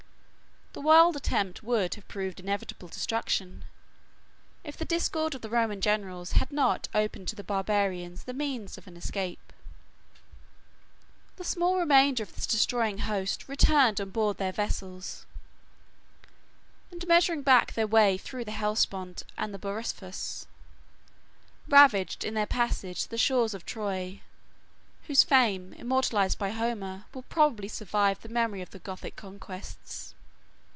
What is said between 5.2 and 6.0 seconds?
of the Roman